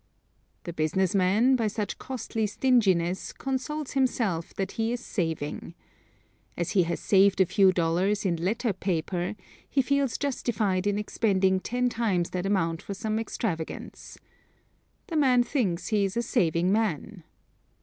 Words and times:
The 0.63 0.73
business 0.73 1.13
man, 1.13 1.55
by 1.55 1.67
such 1.67 1.99
costly 1.99 2.47
stinginess, 2.47 3.31
consoles 3.31 3.91
himself 3.91 4.51
that 4.55 4.71
he 4.71 4.91
is 4.91 4.99
saving. 4.99 5.75
As 6.57 6.71
he 6.71 6.81
has 6.89 6.99
saved 6.99 7.39
a 7.39 7.45
few 7.45 7.71
dollars 7.71 8.25
in 8.25 8.35
letter 8.37 8.73
paper, 8.73 9.35
he 9.69 9.83
feels 9.83 10.17
justified 10.17 10.87
in 10.87 10.97
expending 10.97 11.59
ten 11.59 11.87
times 11.87 12.31
that 12.31 12.47
amount 12.47 12.81
for 12.81 12.95
some 12.95 13.19
extravagance. 13.19 14.17
The 15.05 15.17
man 15.17 15.43
thinks 15.43 15.89
he 15.89 16.03
is 16.03 16.17
a 16.17 16.23
saving 16.23 16.71
man. 16.71 17.23